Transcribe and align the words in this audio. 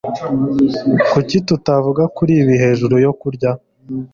Kuki 1.11 1.37
tutavuga 1.47 2.03
kuri 2.15 2.31
ibi 2.41 2.55
hejuru 2.63 2.95
yo 3.05 3.11
kurya? 3.21 3.51